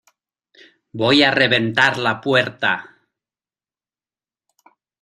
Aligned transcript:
voy 0.93 1.21
a 1.21 1.29
reventar 1.29 1.99
la 1.99 2.19
puerta. 2.21 2.95